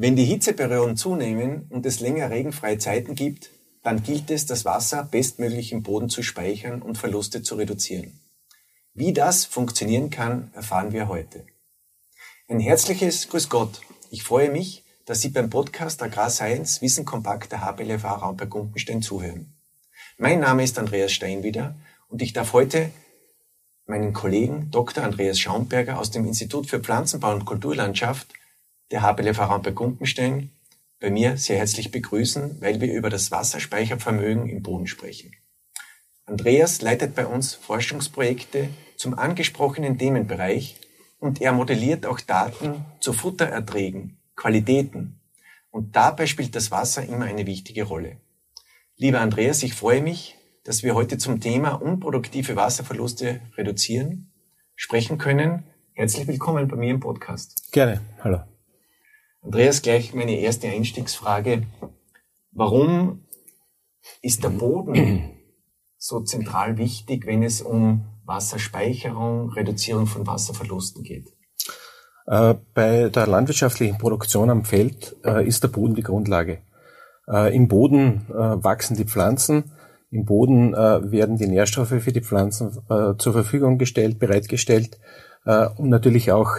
[0.00, 3.50] Wenn die Hitzeperioden zunehmen und es länger regenfreie Zeiten gibt,
[3.82, 8.20] dann gilt es, das Wasser bestmöglich im Boden zu speichern und Verluste zu reduzieren.
[8.94, 11.46] Wie das funktionieren kann, erfahren wir heute.
[12.48, 13.80] Ein herzliches Grüß Gott.
[14.10, 19.02] Ich freue mich, dass Sie beim Podcast Agrar Science Wissen Kompakt der Raum bei Gumpenstein
[19.02, 19.57] zuhören.
[20.20, 21.76] Mein Name ist Andreas Steinwieder
[22.08, 22.90] und ich darf heute
[23.86, 25.04] meinen Kollegen Dr.
[25.04, 28.26] Andreas Schaumberger aus dem Institut für Pflanzenbau und Kulturlandschaft
[28.90, 30.50] der HBLFA Raum bei Gumpenstein
[30.98, 35.36] bei mir sehr herzlich begrüßen, weil wir über das Wasserspeichervermögen im Boden sprechen.
[36.26, 40.80] Andreas leitet bei uns Forschungsprojekte zum angesprochenen Themenbereich
[41.20, 45.20] und er modelliert auch Daten zu Futtererträgen, Qualitäten.
[45.70, 48.16] Und dabei spielt das Wasser immer eine wichtige Rolle.
[49.00, 54.32] Lieber Andreas, ich freue mich, dass wir heute zum Thema unproduktive Wasserverluste reduzieren
[54.74, 55.62] sprechen können.
[55.92, 57.70] Herzlich willkommen bei mir im Podcast.
[57.70, 58.00] Gerne.
[58.24, 58.40] Hallo.
[59.40, 61.62] Andreas, gleich meine erste Einstiegsfrage.
[62.50, 63.24] Warum
[64.20, 65.30] ist der Boden
[65.96, 71.28] so zentral wichtig, wenn es um Wasserspeicherung, Reduzierung von Wasserverlusten geht?
[72.26, 76.62] Äh, bei der landwirtschaftlichen Produktion am Feld äh, ist der Boden die Grundlage.
[77.30, 79.72] Äh, Im Boden wachsen die Pflanzen,
[80.10, 82.70] im Boden werden die Nährstoffe für die Pflanzen
[83.18, 84.98] zur Verfügung gestellt, bereitgestellt
[85.44, 86.56] und natürlich auch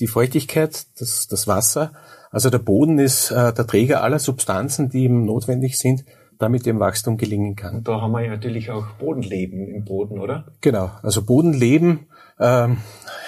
[0.00, 1.92] die Feuchtigkeit, das, das Wasser.
[2.30, 6.04] Also der Boden ist äh, der Träger aller Substanzen, die ihm notwendig sind,
[6.38, 7.76] damit dem Wachstum gelingen kann.
[7.76, 10.52] Und da haben wir ja natürlich auch Bodenleben im Boden, oder?
[10.60, 10.90] Genau.
[11.02, 12.06] Also Bodenleben
[12.40, 12.78] ähm,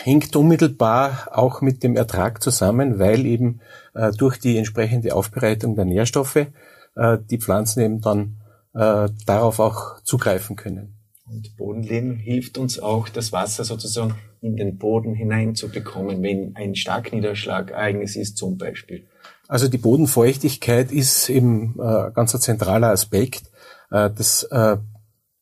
[0.02, 3.60] hängt unmittelbar auch mit dem Ertrag zusammen, weil eben
[3.94, 8.36] äh, durch die entsprechende Aufbereitung der Nährstoffe äh, die Pflanzen eben dann
[8.74, 10.96] äh, darauf auch zugreifen können.
[11.26, 18.16] Und Bodenleben hilft uns auch, das Wasser sozusagen in den Boden hineinzubekommen, wenn ein Starkniederschlagereignis
[18.16, 19.06] ist zum Beispiel.
[19.46, 23.42] Also die Bodenfeuchtigkeit ist eben äh, ganz ein zentraler Aspekt.
[23.90, 24.76] Äh, das äh,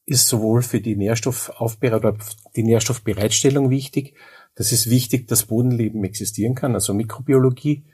[0.08, 2.18] ist sowohl für die Nährstoffaufbereitung
[2.56, 4.14] die Nährstoffbereitstellung wichtig.
[4.54, 7.84] Das ist wichtig, dass Bodenleben existieren kann, also Mikrobiologie.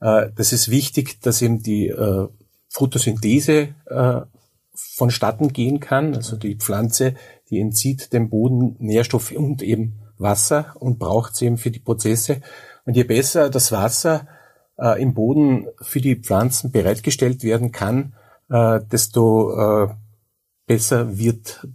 [0.00, 2.28] Äh, das ist wichtig, dass eben die äh,
[2.68, 4.20] Photosynthese äh,
[4.72, 6.14] vonstatten gehen kann.
[6.14, 7.14] Also die Pflanze,
[7.50, 12.40] die entzieht dem Boden Nährstoffe und eben Wasser und braucht es eben für die Prozesse.
[12.84, 14.28] Und je besser das Wasser
[14.98, 18.14] im Boden für die Pflanzen bereitgestellt werden kann,
[18.50, 19.94] desto
[20.66, 21.66] besser wird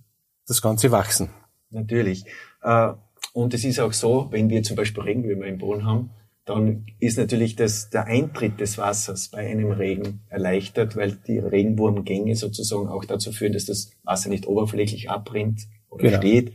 [0.47, 1.29] das Ganze wachsen.
[1.69, 2.25] Natürlich.
[2.61, 2.93] Äh,
[3.33, 6.09] und es ist auch so, wenn wir zum Beispiel Regenwürmer im Boden haben,
[6.45, 12.35] dann ist natürlich das, der Eintritt des Wassers bei einem Regen erleichtert, weil die Regenwurmgänge
[12.35, 16.17] sozusagen auch dazu führen, dass das Wasser nicht oberflächlich abrinnt oder genau.
[16.17, 16.53] steht,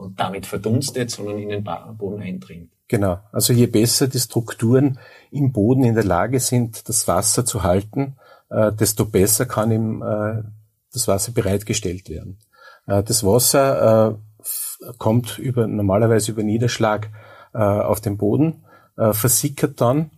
[0.00, 2.70] und damit verdunstet, sondern in den Boden eindringt.
[2.88, 3.20] Genau.
[3.32, 4.98] Also je besser die Strukturen
[5.30, 8.16] im Boden in der Lage sind, das Wasser zu halten,
[8.48, 10.42] äh, desto besser kann ihm äh,
[10.92, 12.38] das Wasser bereitgestellt werden.
[12.86, 14.18] Äh, das Wasser
[14.82, 17.10] äh, kommt über, normalerweise über Niederschlag
[17.52, 18.64] äh, auf den Boden,
[19.12, 20.10] versickert dann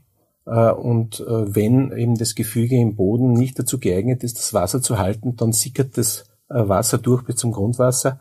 [0.45, 5.37] und wenn eben das Gefüge im Boden nicht dazu geeignet ist, das Wasser zu halten,
[5.37, 8.19] dann sickert das Wasser durch bis zum Grundwasser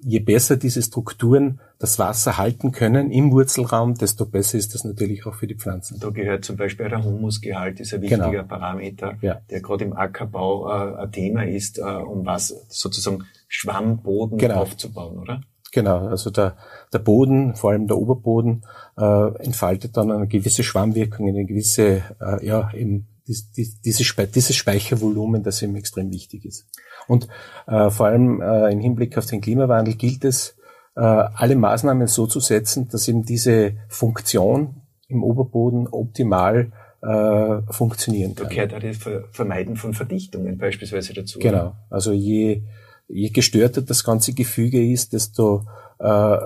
[0.00, 5.26] je besser diese Strukturen das Wasser halten können im Wurzelraum, desto besser ist das natürlich
[5.26, 5.98] auch für die Pflanzen.
[6.00, 8.44] Da gehört zum Beispiel der Humusgehalt, ist ein wichtiger genau.
[8.44, 9.40] Parameter, ja.
[9.50, 14.62] der gerade im Ackerbau äh, ein Thema ist, äh, um was sozusagen Schwammboden genau.
[14.62, 15.40] aufzubauen, oder?
[15.70, 16.56] Genau, also der,
[16.92, 18.64] der Boden, vor allem der Oberboden,
[18.96, 25.42] äh, entfaltet dann eine gewisse Schwammwirkung, eine gewisse, äh, ja, eben dies, dies, dieses Speichervolumen,
[25.42, 26.66] das eben extrem wichtig ist.
[27.08, 27.26] Und
[27.66, 30.56] äh, vor allem äh, im Hinblick auf den Klimawandel gilt es,
[30.94, 36.70] äh, alle Maßnahmen so zu setzen, dass eben diese Funktion im Oberboden optimal
[37.02, 38.48] äh, funktionieren kann.
[38.48, 38.98] Da gehört auch das
[39.32, 41.38] Vermeiden von Verdichtungen beispielsweise dazu.
[41.38, 41.74] Genau.
[41.90, 42.62] Also je,
[43.08, 45.64] je gestörter das ganze Gefüge ist, desto
[45.98, 46.36] äh,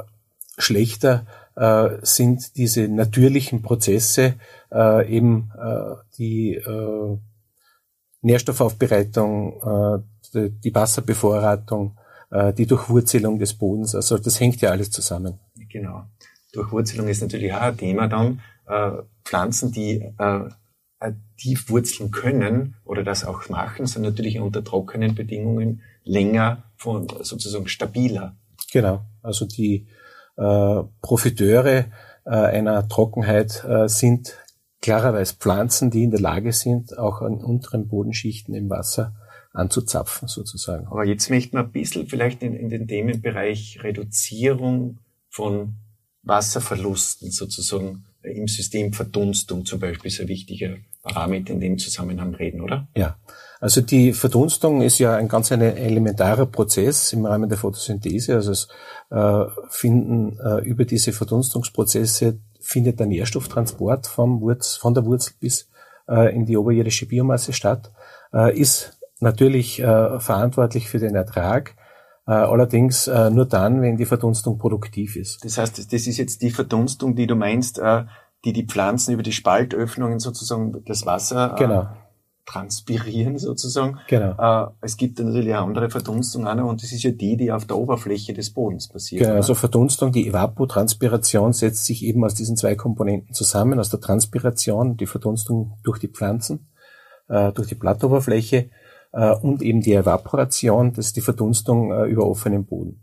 [0.59, 1.27] schlechter
[1.57, 4.35] äh, sind diese natürlichen Prozesse,
[4.71, 7.19] äh, eben äh, die äh,
[8.21, 11.99] Nährstoffaufbereitung, äh, die Wasserbevorratung,
[12.31, 13.95] äh, die Durchwurzelung des Bodens.
[13.95, 15.39] Also das hängt ja alles zusammen.
[15.71, 16.05] Genau.
[16.53, 18.41] Durchwurzelung ist natürlich auch ein Thema dann.
[18.67, 20.51] Äh, Pflanzen, die äh,
[21.37, 27.69] tief wurzeln können oder das auch machen, sind natürlich unter trockenen Bedingungen länger von sozusagen
[27.69, 28.37] stabiler.
[28.73, 29.03] Genau.
[29.23, 29.89] Also die
[30.37, 31.87] äh, Profiteure
[32.25, 34.39] äh, einer Trockenheit äh, sind
[34.81, 39.15] klarerweise Pflanzen, die in der Lage sind, auch an unteren Bodenschichten im Wasser
[39.53, 40.87] anzuzapfen sozusagen.
[40.87, 45.77] Aber jetzt möchten wir ein bisschen vielleicht in, in den Themenbereich Reduzierung von
[46.23, 52.61] Wasserverlusten sozusagen im System Verdunstung zum Beispiel ist ein wichtiger Parameter in dem Zusammenhang reden,
[52.61, 52.87] oder?
[52.97, 53.17] Ja.
[53.61, 58.35] Also die Verdunstung ist ja ein ganz ein elementarer Prozess im Rahmen der Photosynthese.
[58.35, 58.69] Also es
[59.11, 65.69] äh, finden äh, über diese Verdunstungsprozesse findet der Nährstofftransport vom Wurz, von der Wurzel bis
[66.09, 67.93] äh, in die oberirdische Biomasse statt,
[68.33, 71.77] äh, ist natürlich äh, verantwortlich für den Ertrag,
[72.27, 75.45] äh, allerdings äh, nur dann, wenn die Verdunstung produktiv ist.
[75.45, 78.05] Das heißt, das ist jetzt die Verdunstung, die du meinst, äh,
[78.45, 81.89] die die Pflanzen über die Spaltöffnungen sozusagen das Wasser genau.
[82.47, 83.99] transpirieren sozusagen.
[84.09, 84.75] Genau.
[84.81, 87.77] es gibt natürlich eine andere Verdunstung noch, und das ist ja die, die auf der
[87.77, 89.23] Oberfläche des Bodens passiert.
[89.23, 94.01] Genau, also Verdunstung, die Evapotranspiration setzt sich eben aus diesen zwei Komponenten zusammen, aus der
[94.01, 96.69] Transpiration, die Verdunstung durch die Pflanzen,
[97.29, 98.71] durch die Blattoberfläche
[99.13, 103.03] äh, und eben die Evaporation, das ist die Verdunstung äh, über offenem Boden.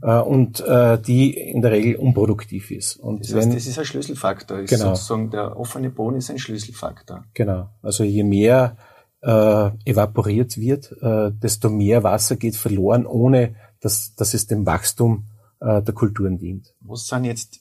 [0.00, 2.96] Äh, und äh, die in der Regel unproduktiv ist.
[2.96, 4.60] Und das, heißt, wenn, das ist ein Schlüsselfaktor.
[4.60, 4.94] Ist genau.
[4.94, 7.24] Sozusagen der offene Boden ist ein Schlüsselfaktor.
[7.34, 7.68] Genau.
[7.82, 8.76] Also je mehr
[9.20, 15.28] äh, evaporiert wird, äh, desto mehr Wasser geht verloren, ohne dass, dass es dem Wachstum
[15.60, 16.74] äh, der Kulturen dient.
[16.80, 17.60] Was sind jetzt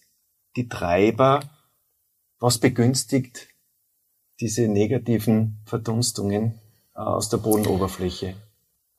[0.55, 1.41] die Treiber?
[2.39, 3.49] Was begünstigt
[4.39, 6.60] diese negativen Verdunstungen
[7.07, 8.35] aus der Bodenoberfläche?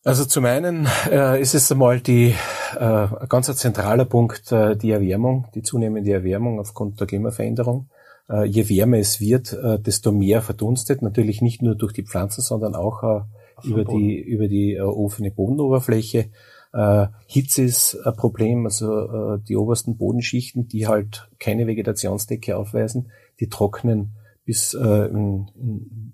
[0.04, 2.34] Also zum einen äh, ist es einmal die
[2.76, 7.88] äh, ein ganz zentraler Punkt äh, die Erwärmung, die zunehmende Erwärmung aufgrund der Klimaveränderung.
[8.28, 11.02] Äh, je wärmer es wird, äh, desto mehr verdunstet.
[11.02, 15.31] Natürlich nicht nur durch die Pflanzen, sondern auch äh, über, die, über die äh, offene
[15.31, 16.31] Bodenoberfläche.
[16.72, 23.12] Äh, Hitze ist ein Problem, also äh, die obersten Bodenschichten, die halt keine Vegetationsdecke aufweisen,
[23.38, 26.12] die trocknen bis äh, in, in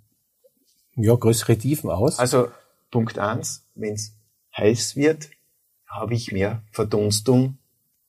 [1.02, 2.18] ja, größere Tiefen aus.
[2.18, 2.48] Also
[2.90, 4.14] Punkt eins, wenn es
[4.56, 5.30] heiß wird,
[5.86, 7.58] habe ich mehr Verdunstung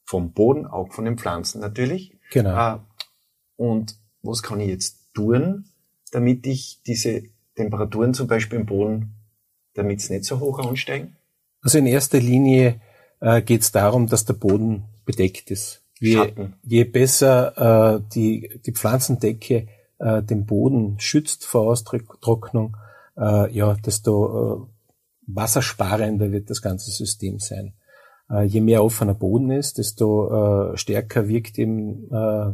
[0.06, 2.18] vom Boden, auch von den Pflanzen natürlich.
[2.32, 2.76] Genau.
[2.76, 2.80] Äh,
[3.56, 5.66] und was kann ich jetzt tun,
[6.12, 7.24] damit ich diese
[7.56, 9.16] Temperaturen zum Beispiel im Boden,
[9.74, 11.16] damit es nicht so hoch ansteigen?
[11.62, 12.82] Also in erster Linie
[13.20, 15.84] äh, geht es darum, dass der Boden bedeckt ist.
[16.00, 16.34] Je,
[16.64, 19.68] je besser äh, die, die Pflanzendecke
[20.00, 22.78] äh, den Boden schützt vor Austrocknung,
[23.18, 24.68] äh, ja, desto äh,
[25.28, 27.74] wassersparender wird das ganze System sein.
[28.30, 32.54] Äh, je mehr offener Boden ist, desto äh, stärker wirkt eben äh,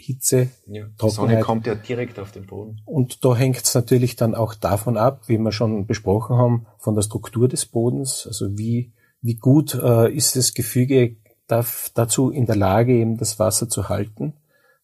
[0.00, 2.80] Hitze, ja, die Sonne kommt ja direkt auf den Boden.
[2.84, 6.94] Und da hängt es natürlich dann auch davon ab, wie wir schon besprochen haben, von
[6.94, 11.16] der Struktur des Bodens, also wie, wie gut äh, ist das Gefüge
[11.48, 14.34] darf, dazu in der Lage, eben das Wasser zu halten.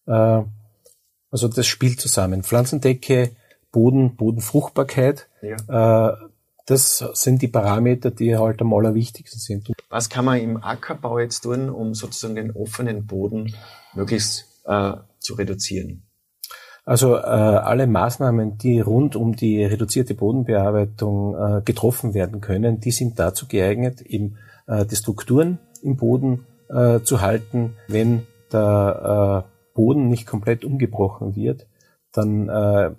[0.05, 0.43] Äh,
[1.31, 2.43] also das spielt zusammen.
[2.43, 3.31] Pflanzendecke,
[3.71, 5.27] Boden, Bodenfruchtbarkeit.
[5.41, 6.11] Ja.
[6.11, 6.15] Äh,
[6.65, 9.71] das sind die Parameter, die halt am allerwichtigsten sind.
[9.89, 13.53] Was kann man im Ackerbau jetzt tun, um sozusagen den offenen Boden
[13.93, 16.01] möglichst äh, zu reduzieren?
[16.83, 22.91] Also äh, alle Maßnahmen, die rund um die reduzierte Bodenbearbeitung äh, getroffen werden können, die
[22.91, 24.37] sind dazu geeignet, eben
[24.67, 27.75] äh, die Strukturen im Boden äh, zu halten.
[27.87, 31.67] Wenn der äh, Boden nicht komplett umgebrochen wird,
[32.11, 32.91] dann äh,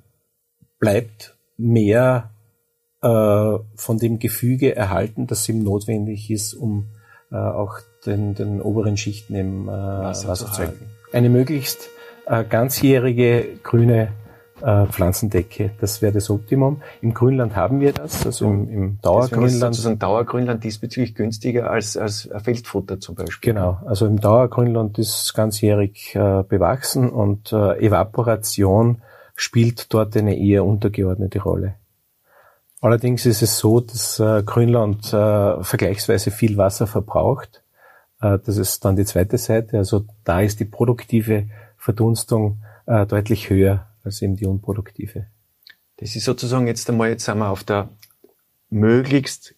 [0.78, 2.30] bleibt mehr
[3.02, 6.86] äh, von dem Gefüge erhalten, das ihm notwendig ist, um
[7.32, 10.86] äh, auch den, den oberen Schichten im äh, Wasser, Wasser zu halten.
[11.12, 11.88] Eine möglichst
[12.26, 14.12] äh, ganzjährige grüne
[14.62, 15.70] äh, Pflanzendecke.
[15.80, 16.82] Das wäre das Optimum.
[17.02, 19.52] Im Grünland haben wir das, also im, im Dauergrünland.
[19.52, 23.52] Ist sozusagen Dauergrünland diesbezüglich günstiger als, als Feldfutter zum Beispiel.
[23.52, 29.02] Genau, also im Dauergrünland ist ganzjährig äh, bewachsen und äh, Evaporation
[29.34, 31.74] spielt dort eine eher untergeordnete Rolle.
[32.80, 37.62] Allerdings ist es so, dass äh, Grünland äh, vergleichsweise viel Wasser verbraucht.
[38.20, 39.78] Äh, das ist dann die zweite Seite.
[39.78, 45.26] Also da ist die produktive Verdunstung äh, deutlich höher als eben die unproduktive.
[45.98, 47.90] Das ist sozusagen jetzt einmal, jetzt sind wir auf der
[48.70, 49.54] möglichst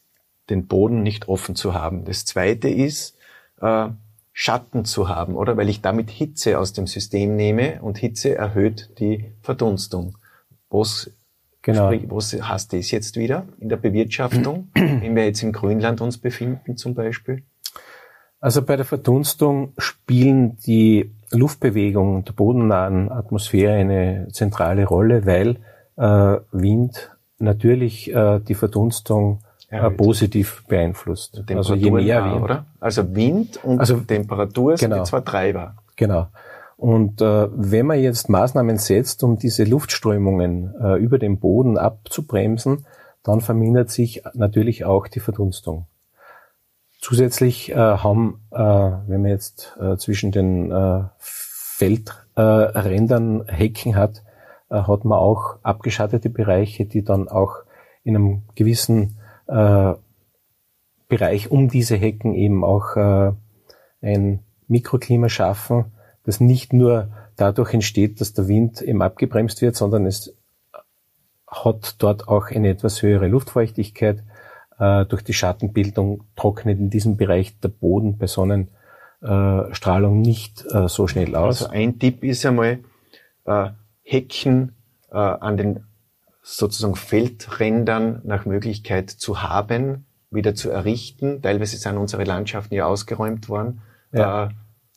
[0.50, 2.04] den Boden nicht offen zu haben.
[2.04, 3.16] Das zweite ist,
[3.60, 3.88] äh,
[4.32, 5.56] Schatten zu haben, oder?
[5.56, 10.16] Weil ich damit Hitze aus dem System nehme und Hitze erhöht die Verdunstung.
[10.70, 11.10] Was,
[11.60, 11.86] genau.
[11.86, 16.18] sprich, was heißt das jetzt wieder in der Bewirtschaftung, wenn wir jetzt im Grünland uns
[16.18, 17.42] befinden zum Beispiel?
[18.40, 25.56] Also bei der Verdunstung spielen die Luftbewegung der bodennahen Atmosphäre eine zentrale Rolle, weil
[25.96, 29.40] äh, Wind natürlich äh, die Verdunstung
[29.70, 31.42] äh, positiv beeinflusst.
[31.54, 32.66] Also je mehr Wind, oder?
[32.80, 35.74] Also Wind und also, Temperatur sind genau, die zwei Treiber.
[35.96, 36.28] Genau.
[36.76, 42.86] Und äh, wenn man jetzt Maßnahmen setzt, um diese Luftströmungen äh, über den Boden abzubremsen,
[43.24, 45.86] dann vermindert sich natürlich auch die Verdunstung.
[46.98, 54.24] Zusätzlich äh, haben, äh, wenn man jetzt äh, zwischen den äh, Feldrändern Hecken hat,
[54.68, 57.58] äh, hat man auch abgeschattete Bereiche, die dann auch
[58.02, 59.94] in einem gewissen äh,
[61.08, 63.32] Bereich um diese Hecken eben auch äh,
[64.02, 65.86] ein Mikroklima schaffen,
[66.24, 70.34] das nicht nur dadurch entsteht, dass der Wind eben abgebremst wird, sondern es
[71.46, 74.22] hat dort auch eine etwas höhere Luftfeuchtigkeit.
[74.78, 81.08] Äh, durch die Schattenbildung trocknet in diesem Bereich der Boden bei Sonnenstrahlung nicht äh, so
[81.08, 81.62] schnell aus.
[81.62, 82.78] Also ein Tipp ist einmal,
[83.44, 83.70] äh,
[84.04, 84.76] Hecken
[85.10, 85.84] äh, an den
[86.42, 91.42] sozusagen Feldrändern nach Möglichkeit zu haben, wieder zu errichten.
[91.42, 93.82] Teilweise sind unsere Landschaften ja ausgeräumt worden.
[94.12, 94.44] Ja.
[94.44, 94.48] Äh,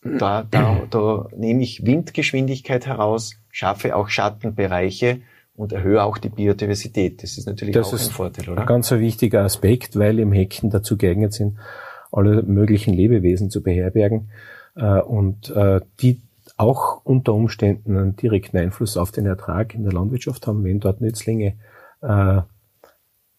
[0.03, 5.21] da, da, da nehme ich Windgeschwindigkeit heraus, schaffe auch Schattenbereiche
[5.55, 7.23] und erhöhe auch die Biodiversität.
[7.23, 8.61] Das ist natürlich das auch ist ein Vorteil, oder?
[8.61, 11.57] Ein ganz wichtiger Aspekt, weil im Hecken dazu geeignet sind,
[12.11, 14.31] alle möglichen Lebewesen zu beherbergen
[14.75, 16.21] äh, und äh, die
[16.57, 21.01] auch unter Umständen einen direkten Einfluss auf den Ertrag in der Landwirtschaft haben, wenn dort
[21.01, 21.55] Nützlinge
[22.01, 22.41] äh,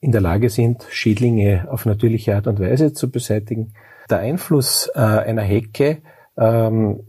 [0.01, 3.75] in der Lage sind, Schädlinge auf natürliche Art und Weise zu beseitigen.
[4.11, 6.03] Der Einfluss äh, einer Hecke
[6.37, 7.05] ähm,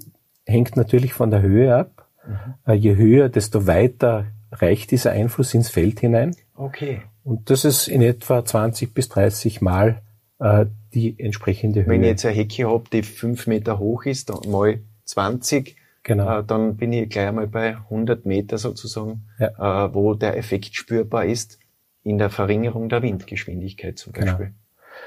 [0.45, 2.07] hängt natürlich von der Höhe ab.
[2.27, 2.53] Mhm.
[2.67, 6.35] Äh, je höher, desto weiter reicht dieser Einfluss ins Feld hinein.
[6.55, 7.01] Okay.
[7.23, 10.01] Und das ist in etwa 20 bis 30 Mal
[10.39, 11.89] äh, die entsprechende Höhe.
[11.89, 16.39] Wenn ich jetzt eine Hecke habe, die fünf Meter hoch ist, dann mal 20, genau.
[16.39, 19.85] äh, dann bin ich gleich einmal bei 100 Meter sozusagen, ja.
[19.85, 21.59] äh, wo der Effekt spürbar ist
[22.03, 24.25] in der Verringerung der Windgeschwindigkeit zum genau.
[24.25, 24.53] Beispiel.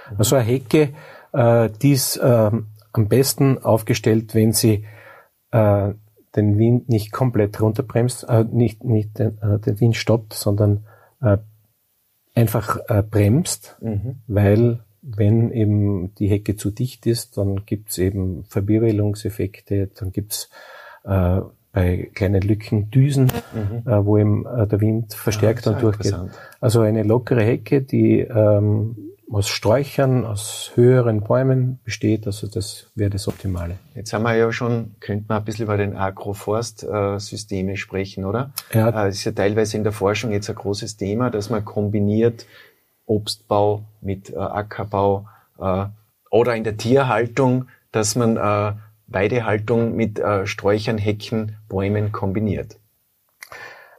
[0.08, 0.18] Genau.
[0.18, 0.94] Also eine Hecke,
[1.32, 2.50] äh, die ist äh,
[2.92, 4.86] am besten aufgestellt, wenn sie
[5.50, 5.92] äh,
[6.37, 10.87] den Wind nicht komplett runterbremst, äh, nicht, nicht den, äh, den Wind stoppt, sondern
[11.21, 11.38] äh,
[12.35, 14.16] einfach äh, bremst, mhm.
[14.26, 20.50] weil wenn eben die Hecke zu dicht ist, dann gibt's eben Verwirbelungseffekte, dann gibt's
[21.05, 21.40] äh,
[21.76, 23.87] bei kleinen Lücken Düsen, mhm.
[23.87, 26.14] äh, wo eben äh, der Wind verstärkt ja, dann durchgeht.
[26.59, 28.97] Also eine lockere Hecke, die ähm,
[29.30, 32.26] aus Sträuchern, aus höheren Bäumen besteht.
[32.26, 33.76] Also das wäre das Optimale.
[33.95, 38.52] Jetzt haben wir ja schon, könnte man ein bisschen über den Agroforst-Systeme sprechen, oder?
[38.73, 38.90] Ja.
[38.90, 42.47] Das äh, ist ja teilweise in der Forschung jetzt ein großes Thema, dass man kombiniert
[43.04, 45.28] Obstbau mit äh, Ackerbau
[45.59, 45.85] äh,
[46.30, 48.38] oder in der Tierhaltung, dass man
[49.06, 52.78] Weidehaltung mit Sträuchern, Hecken, Bäumen kombiniert.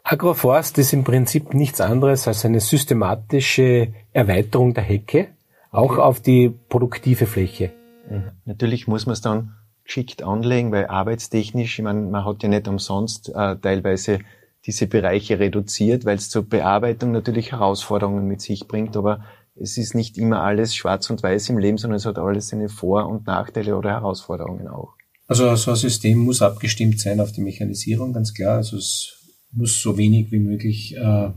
[0.03, 5.27] Agroforst ist im Prinzip nichts anderes als eine systematische Erweiterung der Hecke,
[5.69, 7.73] auch auf die produktive Fläche.
[8.09, 8.31] Mhm.
[8.45, 12.67] Natürlich muss man es dann geschickt anlegen, weil arbeitstechnisch, ich meine, man hat ja nicht
[12.67, 14.19] umsonst äh, teilweise
[14.65, 19.23] diese Bereiche reduziert, weil es zur Bearbeitung natürlich Herausforderungen mit sich bringt, aber
[19.55, 22.69] es ist nicht immer alles schwarz und weiß im Leben, sondern es hat alles seine
[22.69, 24.96] Vor- und Nachteile oder Herausforderungen auch.
[25.27, 28.57] Also so ein System muss abgestimmt sein auf die Mechanisierung, ganz klar.
[28.57, 29.17] Also es
[29.51, 31.29] muss so wenig wie möglich äh,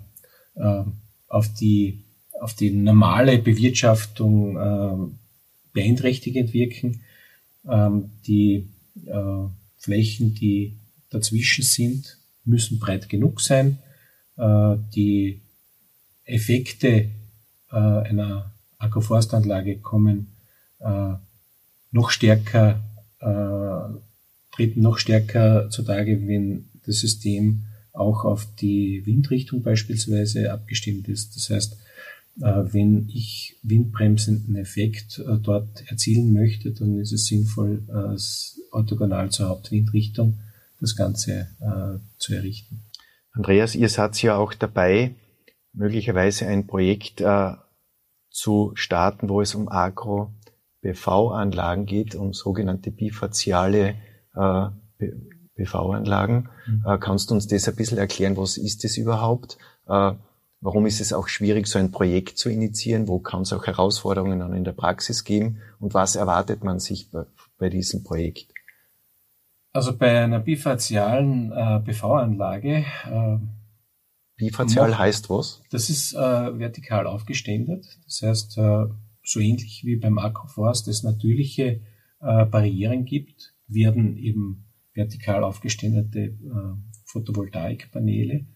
[0.54, 0.84] äh,
[1.28, 2.04] auf die
[2.40, 5.12] auf die normale Bewirtschaftung äh,
[5.72, 7.02] beeinträchtigend wirken.
[7.68, 8.68] Ähm, die
[9.06, 10.76] äh, Flächen, die
[11.10, 13.78] dazwischen sind, müssen breit genug sein.
[14.38, 15.40] Äh, die
[16.24, 17.10] Effekte
[17.70, 20.28] äh, einer Agroforstanlage kommen
[21.90, 22.80] noch stärker,
[23.20, 23.94] äh,
[24.52, 31.36] treten noch stärker zutage, wenn das System auch auf die Windrichtung beispielsweise abgestimmt ist.
[31.36, 31.76] Das heißt,
[32.40, 37.82] äh, wenn ich windbremsenden Effekt äh, dort erzielen möchte, dann ist es sinnvoll,
[38.70, 40.38] orthogonal zur Hauptwindrichtung
[40.80, 42.82] das Ganze äh, zu errichten.
[43.32, 45.14] Andreas, ihr seid ja auch dabei,
[45.72, 47.22] möglicherweise ein Projekt
[48.30, 49.68] zu starten, wo es um
[50.82, 53.96] Agro-BV-Anlagen geht, um sogenannte bifaziale
[55.60, 56.48] PV-Anlagen.
[56.66, 56.84] Mhm.
[56.86, 58.36] Äh, kannst du uns das ein bisschen erklären?
[58.36, 59.58] Was ist das überhaupt?
[59.86, 60.12] Äh,
[60.60, 63.08] warum ist es auch schwierig, so ein Projekt zu initiieren?
[63.08, 65.60] Wo kann es auch Herausforderungen dann in der Praxis geben?
[65.78, 67.24] Und was erwartet man sich bei,
[67.58, 68.52] bei diesem Projekt?
[69.72, 72.84] Also bei einer bifazialen äh, PV-Anlage.
[73.10, 73.38] Äh,
[74.36, 75.62] Bifazial heißt was?
[75.70, 76.18] Das ist äh,
[76.58, 77.86] vertikal aufgeständert.
[78.04, 78.86] Das heißt, äh,
[79.30, 81.80] so ähnlich wie beim Agroforst es natürliche
[82.20, 86.34] äh, Barrieren gibt, werden eben vertikal aufgestellte äh,
[87.04, 88.46] Photovoltaikpaneele,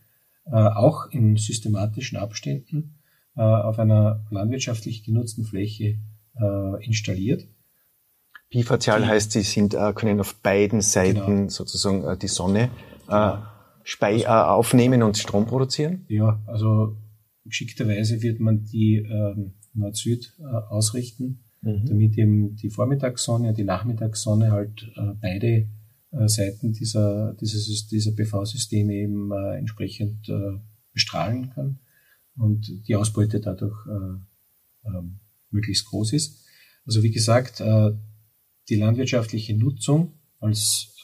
[0.47, 2.99] äh, auch in systematischen Abständen
[3.37, 6.00] äh, auf einer landwirtschaftlich genutzten Fläche
[6.40, 7.47] äh, installiert.
[8.50, 11.49] Bifazial die, heißt, sie sind, äh, können auf beiden Seiten genau.
[11.49, 12.71] sozusagen die Sonne
[13.07, 13.43] genau.
[13.85, 16.04] spei also, aufnehmen und Strom produzieren?
[16.09, 16.97] Ja, also
[17.45, 21.87] geschickterweise wird man die ähm, Nord-Süd äh, ausrichten, mhm.
[21.87, 25.69] damit eben die Vormittagssonne und die Nachmittagssonne halt äh, beide
[26.12, 30.31] äh, Seiten dieser, dieses, dieser PV-Systeme eben entsprechend
[30.93, 31.81] bestrahlen kann
[32.37, 35.02] und die Ausbeute dadurch äh, äh,
[35.50, 36.45] möglichst groß ist.
[36.87, 37.62] Also wie gesagt,
[38.69, 41.02] die landwirtschaftliche Nutzung als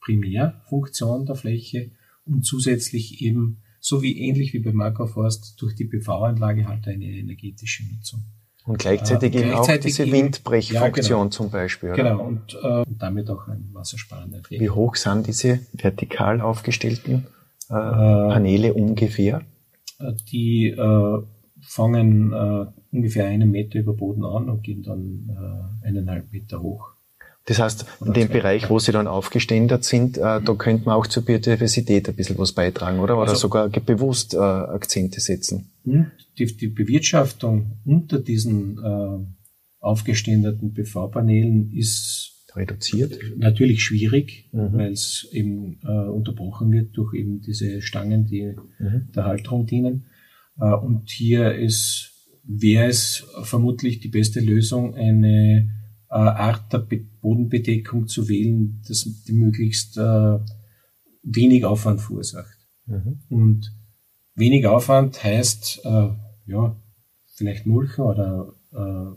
[0.00, 1.92] Primärfunktion der Fläche
[2.24, 7.82] und zusätzlich eben, so wie ähnlich wie beim Makroforst, durch die PV-Anlage halt eine energetische
[7.92, 8.22] Nutzung.
[8.64, 11.28] Und gleichzeitig äh, eben gleichzeitig auch diese Windbrechfunktion ja, genau.
[11.30, 11.90] zum Beispiel.
[11.90, 12.02] Oder?
[12.02, 14.60] Genau, und, äh, damit auch ein wassersparender Effekt.
[14.62, 17.26] Wie hoch sind diese vertikal aufgestellten
[17.68, 19.42] äh, Paneele ungefähr?
[19.98, 21.22] Äh, die äh,
[21.60, 25.28] fangen äh, ungefähr einen Meter über Boden an und gehen dann
[25.82, 26.92] äh, eineinhalb Meter hoch.
[27.46, 31.08] Das heißt, in dem Bereich, wo sie dann aufgeständert sind, äh, da könnte man auch
[31.08, 33.16] zur Biodiversität ein bisschen was beitragen, oder?
[33.16, 35.72] Oder also, sogar bewusst äh, Akzente setzen.
[35.84, 36.12] Hm?
[36.38, 39.26] Die, die Bewirtschaftung unter diesen äh,
[39.80, 43.18] aufgeständerten PV-Paneelen ist reduziert.
[43.36, 44.72] Natürlich schwierig, mhm.
[44.72, 49.08] weil es eben äh, unterbrochen wird durch eben diese Stangen, die mhm.
[49.14, 50.06] der Halterung dienen.
[50.60, 52.12] Äh, und hier ist,
[52.44, 55.70] wäre es vermutlich die beste Lösung, eine
[56.12, 56.86] äh, Art der
[57.22, 60.38] Bodenbedeckung zu wählen, das die möglichst äh,
[61.22, 62.58] wenig Aufwand verursacht.
[62.86, 63.20] Mhm.
[63.30, 63.72] Und
[64.34, 66.08] wenig Aufwand heißt, äh,
[66.46, 66.76] ja,
[67.34, 69.16] vielleicht mulchen oder äh,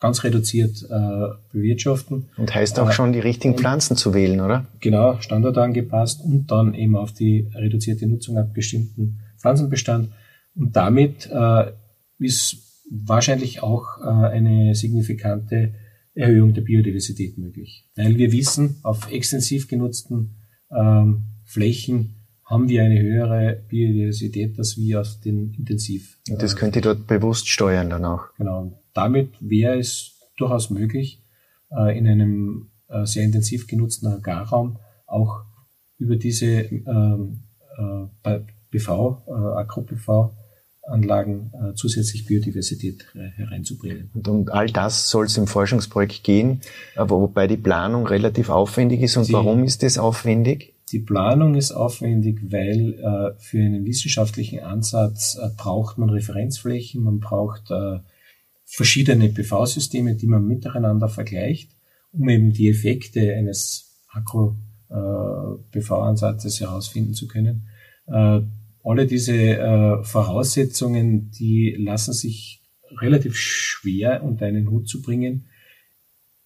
[0.00, 2.30] ganz reduziert äh, bewirtschaften.
[2.38, 4.66] Und heißt auch äh, schon, die richtigen Pflanzen zu wählen, oder?
[4.80, 10.12] Genau, standardangepasst und dann eben auf die reduzierte Nutzung abgestimmten Pflanzenbestand.
[10.54, 11.72] Und damit äh,
[12.18, 15.74] ist wahrscheinlich auch äh, eine signifikante
[16.16, 17.84] Erhöhung der Biodiversität möglich.
[17.94, 20.36] Weil wir wissen, auf extensiv genutzten
[20.70, 26.18] ähm, Flächen haben wir eine höhere Biodiversität als wir auf den intensiv.
[26.30, 28.34] Und das äh, könnt ihr dort bewusst steuern dann auch.
[28.38, 28.72] Genau.
[28.94, 31.20] Damit wäre es durchaus möglich,
[31.70, 35.44] äh, in einem äh, sehr intensiv genutzten Agrarraum auch
[35.98, 37.42] über diese ähm,
[38.24, 40.32] äh, BV, äh, Agro-PV,
[40.86, 44.10] Anlagen äh, zusätzlich Biodiversität äh, hereinzubringen.
[44.14, 46.62] Und um all das soll es im Forschungsprojekt gehen,
[46.94, 49.16] aber wobei die Planung relativ aufwendig ist.
[49.16, 50.74] Und die, warum ist das aufwendig?
[50.92, 57.18] Die Planung ist aufwendig, weil äh, für einen wissenschaftlichen Ansatz äh, braucht man Referenzflächen, man
[57.18, 57.98] braucht äh,
[58.64, 61.72] verschiedene PV-Systeme, die man miteinander vergleicht,
[62.12, 67.66] um eben die Effekte eines Akku-PV-Ansatzes äh, herausfinden zu können.
[68.86, 72.62] Alle diese äh, Voraussetzungen, die lassen sich
[73.00, 75.48] relativ schwer unter einen Hut zu bringen,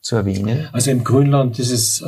[0.00, 0.66] zu erwähnen?
[0.72, 2.02] Also im Grünland ist es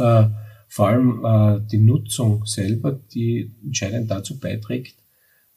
[0.71, 4.95] vor allem äh, die Nutzung selber, die entscheidend dazu beiträgt,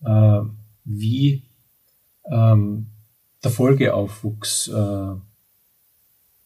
[0.03, 0.41] äh,
[0.85, 1.43] wie
[2.31, 2.87] ähm,
[3.43, 5.13] der Folgeaufwuchs äh,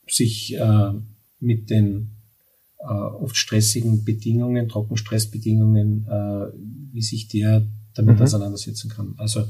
[0.05, 0.91] sich äh,
[1.39, 2.11] mit den
[2.79, 6.51] äh, oft stressigen Bedingungen, Trockenstressbedingungen, äh,
[6.91, 8.23] wie sich der damit mhm.
[8.23, 9.15] auseinandersetzen kann.
[9.17, 9.41] Also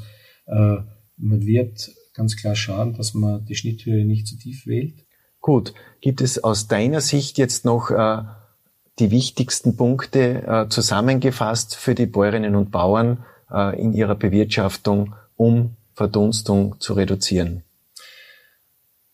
[0.45, 0.77] äh,
[1.17, 5.07] man wird ganz klar schauen, dass man die Schnitthöhe nicht zu tief wählt.
[5.41, 5.73] Gut.
[6.01, 8.23] Gibt es aus deiner Sicht jetzt noch äh,
[8.99, 15.75] die wichtigsten Punkte äh, zusammengefasst für die Bäuerinnen und Bauern äh, in ihrer Bewirtschaftung, um
[15.93, 17.63] Verdunstung zu reduzieren?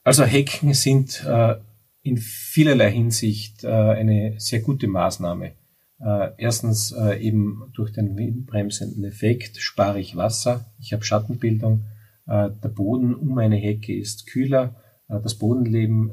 [0.04, 1.56] Also Hecken sind äh,
[2.04, 5.54] in vielerlei Hinsicht äh, eine sehr gute Maßnahme.
[6.00, 11.86] Äh, erstens äh, eben durch den windbremsenden Effekt spare ich Wasser, ich habe Schattenbildung,
[12.26, 16.10] der Boden um eine Hecke ist kühler, das Bodenleben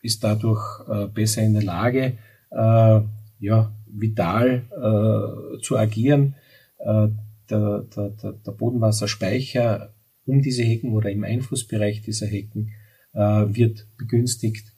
[0.00, 0.64] ist dadurch
[1.12, 2.16] besser in der Lage,
[2.54, 6.36] ja, vital zu agieren.
[6.80, 7.14] Der,
[7.50, 9.92] der, der Bodenwasserspeicher
[10.24, 12.72] um diese Hecken oder im Einflussbereich dieser Hecken
[13.12, 14.72] wird begünstigt.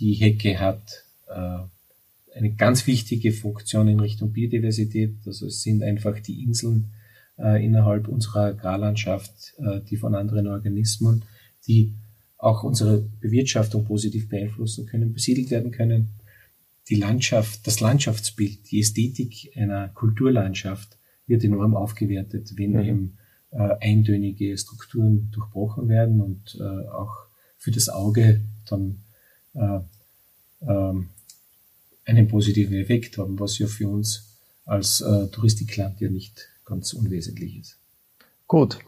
[0.00, 1.04] Die Hecke hat
[2.36, 5.16] eine ganz wichtige Funktion in Richtung Biodiversität.
[5.26, 6.92] Also es sind einfach die Inseln
[7.38, 11.24] äh, innerhalb unserer Agrarlandschaft, äh, die von anderen Organismen,
[11.66, 11.94] die
[12.38, 16.10] auch unsere Bewirtschaftung positiv beeinflussen können, besiedelt werden können.
[16.88, 20.96] Die Landschaft, das Landschaftsbild, die Ästhetik einer Kulturlandschaft
[21.26, 22.80] wird enorm aufgewertet, wenn mhm.
[22.80, 23.18] eben
[23.50, 27.26] äh, eintönige Strukturen durchbrochen werden und äh, auch
[27.58, 28.98] für das Auge dann
[29.54, 29.80] äh,
[30.62, 31.08] ähm,
[32.04, 37.58] einen positiven Effekt haben, was ja für uns als äh, Touristikland ja nicht ganz unwesentlich
[37.58, 37.78] ist.
[38.46, 38.78] Gut.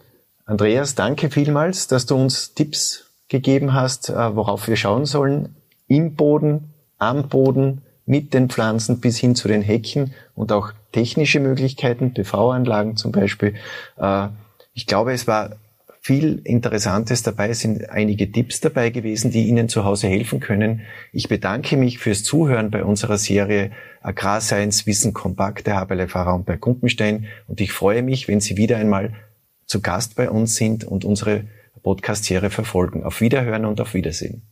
[0.45, 5.55] Andreas, danke vielmals, dass du uns Tipps gegeben hast, äh, worauf wir schauen sollen.
[5.89, 11.41] Im Boden, am Boden, mit den Pflanzen bis hin zu den Hecken und auch technische
[11.41, 13.55] Möglichkeiten, PV-Anlagen zum Beispiel.
[13.97, 14.29] Äh,
[14.73, 15.57] ich glaube, es war
[16.01, 20.81] viel Interessantes dabei, es sind einige Tipps dabei gewesen, die Ihnen zu Hause helfen können.
[21.13, 26.57] Ich bedanke mich fürs Zuhören bei unserer Serie Agrarscience Wissen Kompakt der Haberle Raum bei
[26.57, 29.13] Gumpenstein und ich freue mich, wenn Sie wieder einmal
[29.67, 31.45] zu Gast bei uns sind und unsere
[31.83, 33.05] Podcast-Serie verfolgen.
[33.05, 34.43] Auf Wiederhören und auf Wiedersehen.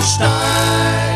[0.00, 1.09] Raumberg Gumpenstein